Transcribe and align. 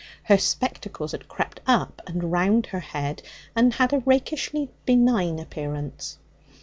Her 0.23 0.39
spectacles 0.39 1.11
had 1.11 1.27
crept 1.27 1.59
up 1.67 2.01
and 2.07 2.31
round 2.31 2.65
her 2.65 2.79
head, 2.79 3.21
and 3.55 3.75
had 3.75 3.93
a 3.93 3.99
rakishly 3.99 4.69
benign 4.83 5.37
appearance. 5.37 6.17